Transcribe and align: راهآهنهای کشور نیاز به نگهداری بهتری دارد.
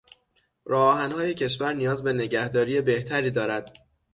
راهآهنهای 0.65 1.33
کشور 1.33 1.73
نیاز 1.73 2.03
به 2.03 2.13
نگهداری 2.13 2.81
بهتری 2.81 3.31
دارد. 3.31 3.77